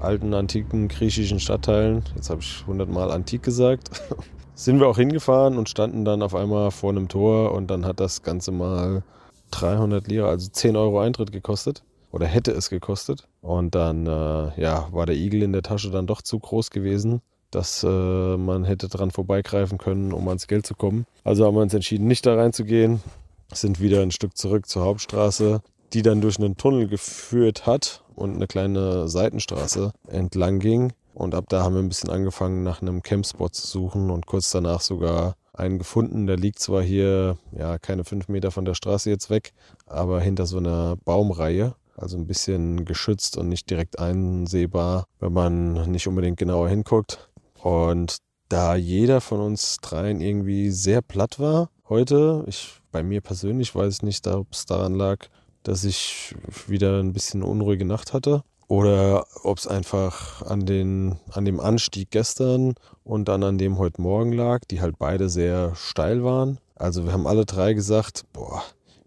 alten 0.00 0.34
antiken 0.34 0.88
griechischen 0.88 1.40
Stadtteilen. 1.40 2.04
Jetzt 2.14 2.30
habe 2.30 2.40
ich 2.40 2.64
hundertmal 2.66 3.10
antik 3.10 3.42
gesagt. 3.42 3.90
Sind 4.54 4.80
wir 4.80 4.88
auch 4.88 4.96
hingefahren 4.96 5.56
und 5.56 5.68
standen 5.68 6.04
dann 6.04 6.22
auf 6.22 6.34
einmal 6.34 6.70
vor 6.72 6.90
einem 6.90 7.08
Tor 7.08 7.52
und 7.52 7.68
dann 7.70 7.84
hat 7.84 8.00
das 8.00 8.22
Ganze 8.22 8.50
mal 8.50 9.04
300 9.52 10.08
Lira, 10.08 10.28
also 10.28 10.48
10 10.50 10.76
Euro 10.76 11.00
Eintritt 11.00 11.30
gekostet 11.30 11.84
oder 12.10 12.26
hätte 12.26 12.50
es 12.52 12.68
gekostet. 12.68 13.28
Und 13.40 13.74
dann 13.74 14.06
äh, 14.06 14.60
ja, 14.60 14.88
war 14.90 15.06
der 15.06 15.16
Igel 15.16 15.42
in 15.42 15.52
der 15.52 15.62
Tasche 15.62 15.90
dann 15.90 16.06
doch 16.06 16.22
zu 16.22 16.38
groß 16.38 16.70
gewesen, 16.70 17.22
dass 17.50 17.82
äh, 17.84 18.36
man 18.36 18.64
hätte 18.64 18.88
dran 18.88 19.10
vorbeigreifen 19.10 19.78
können, 19.78 20.12
um 20.12 20.26
ans 20.28 20.46
Geld 20.46 20.66
zu 20.66 20.74
kommen. 20.74 21.06
Also 21.24 21.46
haben 21.46 21.54
wir 21.54 21.62
uns 21.62 21.74
entschieden, 21.74 22.06
nicht 22.06 22.26
da 22.26 22.34
reinzugehen, 22.34 23.00
sind 23.52 23.80
wieder 23.80 24.02
ein 24.02 24.10
Stück 24.10 24.36
zurück 24.36 24.66
zur 24.66 24.84
Hauptstraße, 24.84 25.62
die 25.92 26.02
dann 26.02 26.20
durch 26.20 26.38
einen 26.38 26.56
Tunnel 26.56 26.88
geführt 26.88 27.66
hat 27.66 28.02
und 28.14 28.36
eine 28.36 28.46
kleine 28.46 29.08
Seitenstraße 29.08 29.92
entlang 30.08 30.58
ging. 30.58 30.92
Und 31.14 31.34
ab 31.34 31.46
da 31.48 31.62
haben 31.62 31.74
wir 31.74 31.82
ein 31.82 31.88
bisschen 31.88 32.10
angefangen, 32.10 32.62
nach 32.62 32.80
einem 32.80 33.02
Campspot 33.02 33.54
zu 33.54 33.66
suchen 33.66 34.10
und 34.10 34.26
kurz 34.26 34.50
danach 34.50 34.80
sogar 34.80 35.34
einen 35.52 35.78
gefunden. 35.78 36.26
Der 36.26 36.36
liegt 36.36 36.60
zwar 36.60 36.82
hier, 36.82 37.38
ja, 37.56 37.78
keine 37.78 38.04
fünf 38.04 38.28
Meter 38.28 38.50
von 38.50 38.64
der 38.64 38.74
Straße 38.74 39.10
jetzt 39.10 39.28
weg, 39.28 39.52
aber 39.86 40.20
hinter 40.20 40.46
so 40.46 40.58
einer 40.58 40.96
Baumreihe. 41.04 41.74
Also 41.96 42.16
ein 42.16 42.28
bisschen 42.28 42.84
geschützt 42.84 43.36
und 43.36 43.48
nicht 43.48 43.68
direkt 43.68 43.98
einsehbar, 43.98 45.06
wenn 45.18 45.32
man 45.32 45.90
nicht 45.90 46.06
unbedingt 46.06 46.38
genauer 46.38 46.68
hinguckt. 46.68 47.28
Und 47.60 48.18
da 48.48 48.76
jeder 48.76 49.20
von 49.20 49.40
uns 49.40 49.78
dreien 49.78 50.20
irgendwie 50.20 50.70
sehr 50.70 51.02
platt 51.02 51.40
war 51.40 51.70
heute, 51.88 52.44
ich 52.46 52.80
bei 52.92 53.02
mir 53.02 53.20
persönlich 53.20 53.74
weiß 53.74 53.94
ich 53.94 54.02
nicht, 54.02 54.26
ob 54.26 54.52
es 54.52 54.66
daran 54.66 54.94
lag, 54.94 55.26
dass 55.62 55.84
ich 55.84 56.34
wieder 56.66 57.00
ein 57.00 57.12
bisschen 57.12 57.42
eine 57.42 57.50
unruhige 57.50 57.84
Nacht 57.84 58.12
hatte. 58.12 58.42
Oder 58.68 59.26
ob 59.44 59.56
es 59.56 59.66
einfach 59.66 60.42
an, 60.42 60.66
den, 60.66 61.16
an 61.32 61.46
dem 61.46 61.58
Anstieg 61.58 62.10
gestern 62.10 62.74
und 63.02 63.26
dann 63.28 63.42
an 63.42 63.56
dem 63.56 63.78
heute 63.78 64.02
Morgen 64.02 64.32
lag, 64.32 64.60
die 64.70 64.82
halt 64.82 64.98
beide 64.98 65.30
sehr 65.30 65.74
steil 65.74 66.22
waren. 66.22 66.58
Also 66.74 67.04
wir 67.04 67.12
haben 67.12 67.26
alle 67.26 67.46
drei 67.46 67.72
gesagt, 67.72 68.24
boah, 68.34 68.62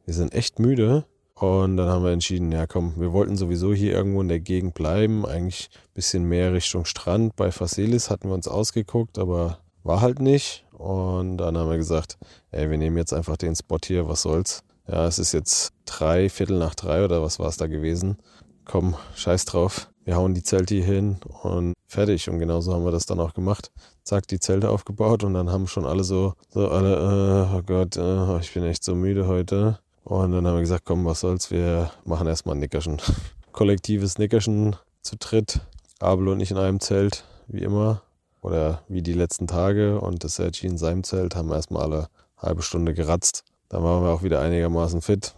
wir 0.05 0.15
sind 0.15 0.33
echt 0.33 0.57
müde 0.57 1.05
Und 1.35 1.77
dann 1.77 1.89
haben 1.89 2.03
wir 2.03 2.11
entschieden, 2.11 2.51
ja 2.51 2.67
komm, 2.67 2.93
wir 2.97 3.13
wollten 3.13 3.37
sowieso 3.37 3.73
hier 3.73 3.93
irgendwo 3.93 4.21
in 4.21 4.27
der 4.27 4.39
Gegend 4.39 4.73
bleiben. 4.73 5.25
Eigentlich 5.25 5.69
ein 5.73 5.93
bisschen 5.93 6.23
mehr 6.25 6.53
Richtung 6.53 6.85
Strand. 6.85 7.35
Bei 7.35 7.51
Faselis 7.51 8.09
hatten 8.09 8.29
wir 8.29 8.35
uns 8.35 8.47
ausgeguckt, 8.47 9.19
aber 9.19 9.59
war 9.83 10.01
halt 10.01 10.19
nicht. 10.19 10.65
Und 10.71 11.37
dann 11.37 11.55
haben 11.57 11.69
wir 11.69 11.77
gesagt, 11.77 12.17
ey, 12.51 12.69
wir 12.69 12.77
nehmen 12.77 12.97
jetzt 12.97 13.13
einfach 13.13 13.37
den 13.37 13.55
Spot 13.55 13.77
hier, 13.83 14.07
was 14.07 14.23
soll's. 14.23 14.63
Ja, 14.91 15.07
es 15.07 15.19
ist 15.19 15.31
jetzt 15.31 15.71
drei, 15.85 16.27
Viertel 16.27 16.59
nach 16.59 16.75
drei 16.75 17.05
oder 17.05 17.21
was 17.21 17.39
war 17.39 17.47
es 17.47 17.55
da 17.55 17.67
gewesen. 17.67 18.17
Komm, 18.65 18.97
scheiß 19.15 19.45
drauf. 19.45 19.89
Wir 20.03 20.17
hauen 20.17 20.33
die 20.33 20.43
Zelte 20.43 20.75
hier 20.75 20.83
hin 20.83 21.17
und 21.43 21.75
fertig. 21.87 22.29
Und 22.29 22.39
genauso 22.39 22.73
haben 22.73 22.83
wir 22.83 22.91
das 22.91 23.05
dann 23.05 23.21
auch 23.21 23.33
gemacht. 23.33 23.71
Zack, 24.03 24.27
die 24.27 24.39
Zelte 24.39 24.69
aufgebaut 24.69 25.23
und 25.23 25.33
dann 25.33 25.49
haben 25.49 25.67
schon 25.67 25.85
alle 25.85 26.03
so, 26.03 26.33
so 26.49 26.67
alle, 26.67 26.95
äh, 26.97 27.55
oh 27.55 27.61
Gott, 27.65 27.95
äh, 27.95 28.39
ich 28.39 28.53
bin 28.53 28.65
echt 28.65 28.83
so 28.83 28.93
müde 28.93 29.27
heute. 29.27 29.79
Und 30.03 30.33
dann 30.33 30.45
haben 30.45 30.55
wir 30.55 30.61
gesagt, 30.61 30.83
komm, 30.83 31.05
was 31.05 31.21
soll's, 31.21 31.51
wir 31.51 31.89
machen 32.03 32.27
erstmal 32.27 32.55
ein 32.55 32.59
Nickerchen. 32.59 33.01
Kollektives 33.53 34.17
Nickerchen 34.17 34.75
zu 35.03 35.15
dritt. 35.15 35.61
Abel 35.99 36.27
und 36.27 36.41
ich 36.41 36.51
in 36.51 36.57
einem 36.57 36.81
Zelt, 36.81 37.23
wie 37.47 37.63
immer. 37.63 38.01
Oder 38.41 38.81
wie 38.89 39.03
die 39.03 39.13
letzten 39.13 39.47
Tage. 39.47 40.01
Und 40.01 40.25
das 40.25 40.35
Sergi 40.35 40.67
in 40.67 40.77
seinem 40.77 41.05
Zelt 41.05 41.33
haben 41.37 41.47
wir 41.47 41.55
erstmal 41.55 41.83
alle 41.83 42.07
halbe 42.37 42.61
Stunde 42.61 42.93
geratzt. 42.93 43.45
Dann 43.71 43.83
waren 43.83 44.03
wir 44.03 44.11
auch 44.11 44.21
wieder 44.21 44.41
einigermaßen 44.41 45.01
fit. 45.01 45.33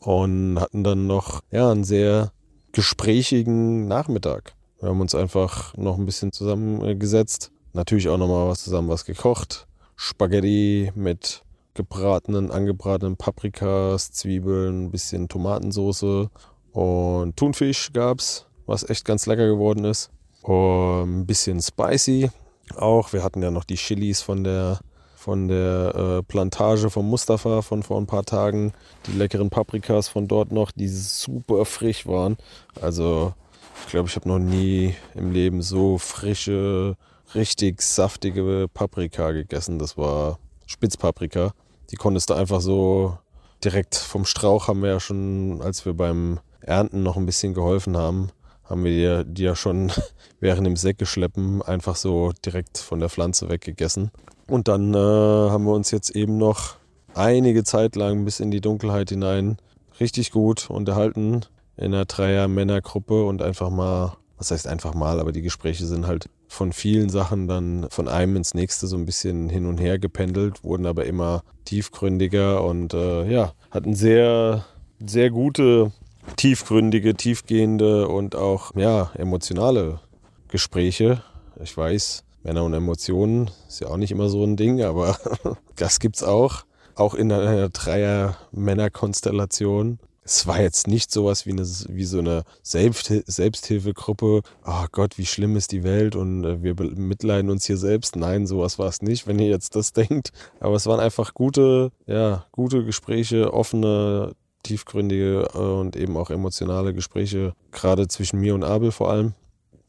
Und 0.00 0.58
hatten 0.60 0.82
dann 0.82 1.06
noch, 1.06 1.40
ja, 1.52 1.70
einen 1.70 1.84
sehr 1.84 2.32
gesprächigen 2.72 3.86
Nachmittag. 3.86 4.54
Wir 4.80 4.88
haben 4.88 5.00
uns 5.00 5.14
einfach 5.14 5.76
noch 5.76 5.96
ein 5.96 6.04
bisschen 6.04 6.32
zusammengesetzt. 6.32 7.52
Natürlich 7.72 8.08
auch 8.08 8.18
nochmal 8.18 8.48
was 8.48 8.64
zusammen 8.64 8.88
was 8.88 9.04
gekocht. 9.04 9.68
Spaghetti 9.94 10.90
mit 10.96 11.42
gebratenen, 11.74 12.50
angebratenen 12.50 13.16
Paprikas, 13.16 14.10
Zwiebeln, 14.10 14.86
ein 14.86 14.90
bisschen 14.90 15.28
Tomatensauce 15.28 16.28
und 16.72 17.36
Thunfisch 17.36 17.92
gab's, 17.92 18.46
was 18.66 18.88
echt 18.88 19.04
ganz 19.04 19.26
lecker 19.26 19.46
geworden 19.46 19.84
ist. 19.84 20.10
Und 20.42 21.20
ein 21.20 21.26
bisschen 21.26 21.62
spicy 21.62 22.30
auch. 22.74 23.12
Wir 23.12 23.22
hatten 23.22 23.42
ja 23.42 23.50
noch 23.52 23.64
die 23.64 23.76
Chilis 23.76 24.22
von 24.22 24.42
der 24.42 24.80
von 25.26 25.48
der 25.48 25.92
äh, 25.96 26.22
Plantage 26.22 26.88
von 26.88 27.04
Mustafa 27.04 27.60
von 27.60 27.82
vor 27.82 28.00
ein 28.00 28.06
paar 28.06 28.24
Tagen. 28.24 28.72
Die 29.08 29.18
leckeren 29.18 29.50
Paprikas 29.50 30.06
von 30.06 30.28
dort 30.28 30.52
noch, 30.52 30.70
die 30.70 30.86
super 30.86 31.64
frisch 31.64 32.06
waren. 32.06 32.36
Also 32.80 33.34
ich 33.82 33.90
glaube, 33.90 34.08
ich 34.08 34.14
habe 34.14 34.28
noch 34.28 34.38
nie 34.38 34.94
im 35.16 35.32
Leben 35.32 35.62
so 35.62 35.98
frische, 35.98 36.94
richtig 37.34 37.82
saftige 37.82 38.68
Paprika 38.72 39.32
gegessen. 39.32 39.80
Das 39.80 39.98
war 39.98 40.38
Spitzpaprika. 40.64 41.54
Die 41.90 41.96
konntest 41.96 42.30
du 42.30 42.34
einfach 42.34 42.60
so 42.60 43.18
direkt 43.64 43.96
vom 43.96 44.26
Strauch 44.26 44.68
haben 44.68 44.80
wir 44.80 44.90
ja 44.90 45.00
schon, 45.00 45.60
als 45.60 45.84
wir 45.84 45.94
beim 45.94 46.38
Ernten 46.60 47.02
noch 47.02 47.16
ein 47.16 47.26
bisschen 47.26 47.52
geholfen 47.52 47.96
haben, 47.96 48.28
haben 48.62 48.84
wir 48.84 49.24
die, 49.24 49.34
die 49.34 49.42
ja 49.42 49.56
schon 49.56 49.90
während 50.38 50.68
dem 50.68 50.76
Säckeschleppen 50.76 51.62
einfach 51.62 51.96
so 51.96 52.30
direkt 52.44 52.78
von 52.78 53.00
der 53.00 53.08
Pflanze 53.08 53.48
weggegessen. 53.48 54.12
Und 54.48 54.68
dann 54.68 54.94
äh, 54.94 54.96
haben 54.96 55.64
wir 55.64 55.72
uns 55.72 55.90
jetzt 55.90 56.10
eben 56.10 56.38
noch 56.38 56.76
einige 57.14 57.64
Zeit 57.64 57.96
lang 57.96 58.24
bis 58.24 58.40
in 58.40 58.50
die 58.50 58.60
Dunkelheit 58.60 59.10
hinein 59.10 59.56
richtig 59.98 60.30
gut 60.30 60.70
unterhalten 60.70 61.42
in 61.76 61.94
einer 61.94 62.04
Dreier-Männergruppe 62.04 63.24
und 63.24 63.42
einfach 63.42 63.70
mal, 63.70 64.16
was 64.38 64.50
heißt 64.50 64.66
einfach 64.66 64.94
mal, 64.94 65.20
aber 65.20 65.32
die 65.32 65.42
Gespräche 65.42 65.86
sind 65.86 66.06
halt 66.06 66.28
von 66.48 66.72
vielen 66.72 67.10
Sachen 67.10 67.48
dann 67.48 67.86
von 67.90 68.08
einem 68.08 68.36
ins 68.36 68.54
nächste 68.54 68.86
so 68.86 68.96
ein 68.96 69.06
bisschen 69.06 69.48
hin 69.48 69.66
und 69.66 69.78
her 69.78 69.98
gependelt, 69.98 70.62
wurden 70.64 70.86
aber 70.86 71.04
immer 71.06 71.42
tiefgründiger 71.64 72.62
und 72.64 72.94
äh, 72.94 73.30
ja, 73.30 73.52
hatten 73.70 73.94
sehr, 73.94 74.64
sehr 75.04 75.30
gute, 75.30 75.92
tiefgründige, 76.36 77.14
tiefgehende 77.14 78.08
und 78.08 78.36
auch 78.36 78.74
ja, 78.74 79.10
emotionale 79.14 80.00
Gespräche. 80.48 81.22
Ich 81.62 81.76
weiß, 81.76 82.24
Männer 82.46 82.62
und 82.62 82.74
Emotionen 82.74 83.50
ist 83.66 83.80
ja 83.80 83.88
auch 83.88 83.96
nicht 83.96 84.12
immer 84.12 84.28
so 84.28 84.44
ein 84.44 84.56
Ding, 84.56 84.80
aber 84.80 85.18
das 85.74 85.98
gibt's 85.98 86.22
auch. 86.22 86.62
Auch 86.94 87.14
in 87.14 87.32
einer 87.32 87.70
Dreier-Männer-Konstellation 87.70 89.98
es 90.22 90.46
war 90.48 90.60
jetzt 90.60 90.88
nicht 90.88 91.12
sowas 91.12 91.46
wie, 91.46 91.52
eine, 91.52 91.62
wie 91.62 92.04
so 92.04 92.18
eine 92.18 92.42
Selbst, 92.60 93.12
Selbsthilfegruppe. 93.26 94.42
Oh 94.66 94.84
Gott, 94.90 95.18
wie 95.18 95.26
schlimm 95.26 95.54
ist 95.54 95.70
die 95.70 95.84
Welt 95.84 96.16
und 96.16 96.44
äh, 96.44 96.64
wir 96.64 96.74
mitleiden 96.74 97.48
uns 97.48 97.64
hier 97.64 97.76
selbst. 97.76 98.16
Nein, 98.16 98.48
sowas 98.48 98.76
war 98.80 98.88
es 98.88 99.02
nicht, 99.02 99.26
wenn 99.28 99.38
ihr 99.38 99.48
jetzt 99.48 99.76
das 99.76 99.92
denkt. 99.92 100.32
Aber 100.58 100.74
es 100.74 100.86
waren 100.86 100.98
einfach 100.98 101.32
gute, 101.32 101.92
ja, 102.06 102.44
gute 102.50 102.84
Gespräche, 102.84 103.52
offene, 103.52 104.32
tiefgründige 104.64 105.46
äh, 105.54 105.58
und 105.58 105.94
eben 105.94 106.16
auch 106.16 106.30
emotionale 106.30 106.92
Gespräche, 106.92 107.52
gerade 107.70 108.08
zwischen 108.08 108.40
mir 108.40 108.56
und 108.56 108.64
Abel 108.64 108.90
vor 108.90 109.10
allem. 109.10 109.34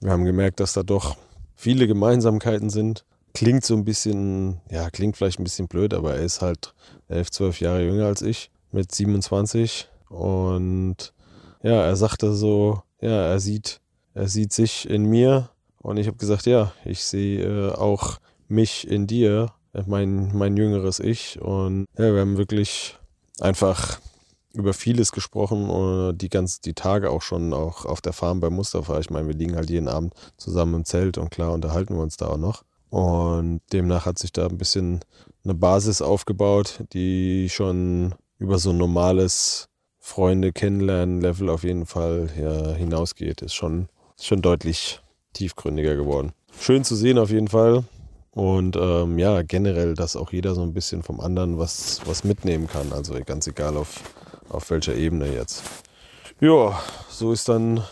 Wir 0.02 0.12
haben 0.12 0.26
gemerkt, 0.26 0.60
dass 0.60 0.74
da 0.74 0.84
doch 0.84 1.18
viele 1.58 1.88
Gemeinsamkeiten 1.88 2.70
sind. 2.70 3.04
Klingt 3.34 3.66
so 3.66 3.76
ein 3.76 3.84
bisschen, 3.84 4.62
ja, 4.72 4.90
klingt 4.90 5.18
vielleicht 5.18 5.40
ein 5.40 5.44
bisschen 5.44 5.68
blöd, 5.68 5.94
aber 5.94 6.16
er 6.16 6.24
ist 6.24 6.42
halt 6.42 6.74
elf, 7.10 7.30
zwölf 7.30 7.60
Jahre 7.60 7.84
jünger 7.84 8.06
als 8.06 8.22
ich 8.22 8.50
mit 8.72 8.94
27 8.94 9.90
und 10.10 11.14
ja, 11.62 11.84
er 11.84 11.96
sagte 11.96 12.34
so, 12.34 12.82
ja, 13.02 13.30
er 13.30 13.40
sieht, 13.40 13.82
er 14.14 14.28
sieht 14.28 14.54
sich 14.54 14.90
in 14.90 15.06
mir. 15.06 15.50
Und 15.82 15.98
ich 15.98 16.08
habe 16.08 16.18
gesagt, 16.18 16.46
ja, 16.46 16.74
ich 16.86 17.04
sehe 17.04 17.44
äh, 17.44 17.72
auch 17.74 18.20
mich 18.48 18.88
in 18.90 19.08
dir, 19.08 19.52
mein, 19.86 20.36
mein 20.36 20.58
jüngeres 20.58 21.00
Ich. 21.00 21.40
Und 21.42 21.86
ja, 21.98 22.14
wir 22.14 22.22
haben 22.22 22.38
wirklich 22.38 22.98
einfach 23.40 24.00
über 24.58 24.74
vieles 24.74 25.12
gesprochen 25.12 25.70
und 25.70 26.18
die 26.18 26.30
ganz 26.30 26.60
die 26.62 26.74
Tage 26.74 27.10
auch 27.10 27.22
schon 27.22 27.54
auch 27.54 27.86
auf 27.86 28.02
der 28.02 28.14
Farm 28.14 28.40
bei 28.40 28.50
Mustafa. 28.50 29.00
Ich 29.00 29.10
meine, 29.10 29.28
wir 29.28 29.36
liegen 29.36 29.56
halt 29.56 29.70
jeden 29.70 29.88
Abend 29.88 30.14
zusammen 30.38 30.76
im 30.76 30.86
Zelt 30.86 31.18
und 31.18 31.30
klar 31.30 31.54
unterhalten 31.54 31.96
wir 31.96 32.02
uns 32.02 32.18
da 32.18 32.28
auch 32.28 32.38
noch. 32.38 32.64
Und 32.90 33.62
demnach 33.74 34.06
hat 34.06 34.18
sich 34.18 34.32
da 34.32 34.48
ein 34.48 34.58
bisschen 34.58 35.02
eine 35.44 35.54
Basis 35.54 36.02
aufgebaut, 36.02 36.84
die 36.94 37.50
schon 37.50 38.16
über 38.40 38.60
so 38.60 38.72
ein 38.72 38.78
normales 38.78 39.68
Freunde 40.00 40.54
kennenlernen 40.54 41.22
Level 41.22 41.50
auf 41.50 41.64
jeden 41.64 41.86
Fall 41.86 42.30
hinausgeht, 42.78 43.42
ist 43.42 43.56
schon, 43.56 43.90
schon 44.20 44.42
deutlich 44.42 45.02
tiefgründiger 45.34 45.96
geworden. 45.96 46.32
Schön 46.60 46.84
zu 46.84 46.96
sehen 46.96 47.18
auf 47.18 47.30
jeden 47.30 47.50
Fall. 47.50 47.84
Und 48.32 48.76
ähm, 48.80 49.18
ja, 49.18 49.42
generell, 49.42 49.96
dass 49.96 50.16
auch 50.16 50.32
jeder 50.32 50.54
so 50.54 50.62
ein 50.62 50.74
bisschen 50.74 51.02
vom 51.02 51.20
anderen 51.20 51.58
was, 51.58 52.02
was 52.06 52.24
mitnehmen 52.24 52.68
kann. 52.68 52.94
Also 52.94 53.16
ganz 53.26 53.48
egal 53.48 53.76
auf, 53.76 54.02
auf 54.50 54.70
welcher 54.70 54.96
Ebene 54.96 55.34
jetzt. 55.34 55.64
Ja, 56.40 56.80
so 57.10 57.32
ist 57.32 57.50
dann 57.50 57.84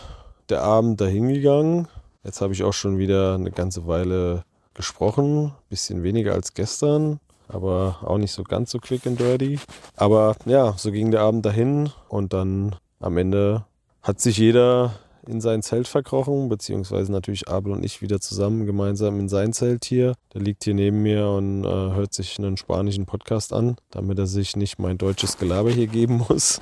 der 0.50 0.64
Abend 0.64 1.02
dahingegangen. 1.02 1.88
Jetzt 2.24 2.42
habe 2.42 2.54
ich 2.54 2.64
auch 2.64 2.74
schon 2.74 2.98
wieder 2.98 3.36
eine 3.36 3.52
ganze 3.52 3.88
Weile 3.88 4.44
gesprochen. 4.74 5.54
Bisschen 5.70 6.04
weniger 6.04 6.34
als 6.34 6.54
gestern 6.54 7.20
aber 7.48 7.98
auch 8.04 8.18
nicht 8.18 8.32
so 8.32 8.44
ganz 8.44 8.72
so 8.72 8.80
quick 8.80 9.06
and 9.06 9.20
dirty. 9.20 9.60
Aber 9.96 10.36
ja, 10.46 10.74
so 10.78 10.92
ging 10.92 11.12
der 11.12 11.22
Abend 11.22 11.46
dahin 11.46 11.90
und 12.10 12.34
dann 12.34 12.76
am 13.00 13.18
Ende 13.18 13.66
hat 14.02 14.20
sich 14.20 14.38
jeder 14.38 14.94
in 15.30 15.42
sein 15.42 15.62
Zelt 15.62 15.88
verkrochen, 15.88 16.50
beziehungsweise 16.50 17.12
natürlich 17.12 17.48
Abel 17.48 17.74
und 17.74 17.84
ich 17.84 18.02
wieder 18.02 18.20
zusammen 18.20 18.66
gemeinsam 18.66 19.20
in 19.20 19.30
sein 19.30 19.54
Zelt 19.54 19.86
hier. 19.86 20.14
Der 20.34 20.42
liegt 20.42 20.64
hier 20.64 20.74
neben 20.74 21.02
mir 21.02 21.28
und 21.30 21.64
äh, 21.64 21.68
hört 21.68 22.14
sich 22.14 22.38
einen 22.38 22.58
spanischen 22.58 23.06
Podcast 23.06 23.54
an, 23.54 23.78
damit 23.92 24.20
er 24.20 24.28
sich 24.28 24.56
nicht 24.56 24.80
mein 24.80 24.98
deutsches 24.98 25.38
Gelaber 25.38 25.72
hier 25.72 25.88
geben 25.88 26.26
muss. 26.30 26.62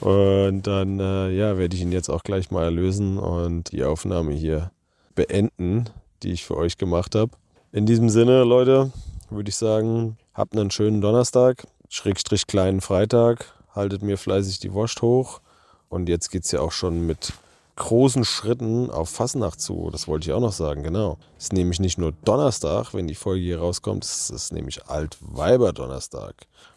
Und 0.00 0.62
dann 0.62 1.00
äh, 1.00 1.30
ja, 1.30 1.58
werde 1.58 1.74
ich 1.74 1.82
ihn 1.82 1.92
jetzt 1.92 2.08
auch 2.08 2.22
gleich 2.22 2.50
mal 2.50 2.64
erlösen 2.64 3.18
und 3.18 3.72
die 3.72 3.84
Aufnahme 3.84 4.32
hier 4.32 4.70
beenden, 5.14 5.86
die 6.22 6.32
ich 6.32 6.44
für 6.44 6.56
euch 6.56 6.76
gemacht 6.78 7.14
habe. 7.14 7.32
In 7.72 7.86
diesem 7.86 8.08
Sinne, 8.08 8.44
Leute, 8.44 8.92
würde 9.30 9.48
ich 9.48 9.56
sagen, 9.56 10.18
habt 10.34 10.56
einen 10.56 10.70
schönen 10.70 11.00
Donnerstag, 11.00 11.66
Schrägstrich 11.88 12.46
kleinen 12.46 12.80
Freitag, 12.80 13.54
haltet 13.74 14.02
mir 14.02 14.18
fleißig 14.18 14.58
die 14.58 14.72
Wurst 14.72 15.02
hoch. 15.02 15.40
Und 15.88 16.08
jetzt 16.08 16.30
geht 16.30 16.44
es 16.44 16.52
ja 16.52 16.60
auch 16.60 16.72
schon 16.72 17.06
mit 17.06 17.32
großen 17.76 18.24
Schritten 18.24 18.90
auf 18.90 19.10
Fasnacht 19.10 19.60
zu. 19.60 19.90
Das 19.90 20.08
wollte 20.08 20.28
ich 20.28 20.32
auch 20.32 20.40
noch 20.40 20.52
sagen, 20.52 20.82
genau. 20.82 21.18
Es 21.38 21.44
ist 21.44 21.52
nämlich 21.52 21.78
nicht 21.78 21.98
nur 21.98 22.12
Donnerstag, 22.24 22.94
wenn 22.94 23.06
die 23.06 23.14
Folge 23.14 23.42
hier 23.42 23.60
rauskommt, 23.60 24.04
es 24.04 24.30
ist 24.30 24.52
nämlich 24.52 24.86
Altweiber-Donnerstag. 24.86 26.34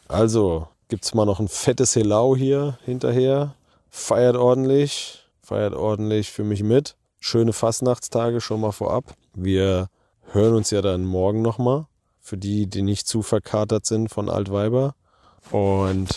Also 0.07 0.67
gibt 0.89 1.05
es 1.05 1.13
mal 1.13 1.25
noch 1.25 1.39
ein 1.39 1.47
fettes 1.47 1.95
Helau 1.95 2.35
hier 2.35 2.77
hinterher. 2.83 3.55
Feiert 3.89 4.35
ordentlich, 4.35 5.23
feiert 5.41 5.73
ordentlich 5.73 6.31
für 6.31 6.43
mich 6.43 6.63
mit. 6.63 6.95
Schöne 7.19 7.53
Fastnachtstage 7.53 8.41
schon 8.41 8.61
mal 8.61 8.71
vorab. 8.71 9.15
Wir 9.33 9.87
hören 10.31 10.55
uns 10.55 10.69
ja 10.71 10.81
dann 10.81 11.05
morgen 11.05 11.41
nochmal 11.41 11.85
für 12.19 12.37
die, 12.37 12.67
die 12.67 12.81
nicht 12.81 13.07
zu 13.07 13.21
verkatert 13.21 13.85
sind 13.85 14.09
von 14.09 14.29
Altweiber. 14.29 14.93
Und 15.51 16.09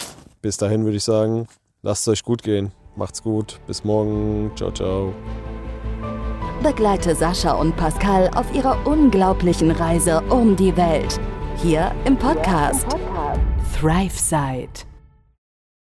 bis 0.43 0.57
dahin 0.57 0.85
würde 0.85 0.97
ich 0.97 1.05
sagen, 1.05 1.49
lasst 1.83 2.03
es 2.03 2.12
euch 2.12 2.23
gut 2.23 2.43
gehen. 2.43 2.73
Macht's 2.96 3.22
gut. 3.22 3.61
Bis 3.66 3.84
morgen. 3.84 4.50
Ciao, 4.56 4.70
ciao. 4.70 5.12
Begleite 6.62 7.14
Sascha 7.14 7.52
und 7.52 7.76
Pascal 7.76 8.30
auf 8.34 8.54
ihrer 8.54 8.87
unglaublichen 8.87 9.70
Reise 9.70 10.22
um 10.28 10.54
die 10.54 10.76
Welt. 10.76 11.18
Hier 11.56 11.92
im 12.04 12.16
Podcast, 12.16 12.87
Thrive 13.78 14.16
Side. 14.16 14.91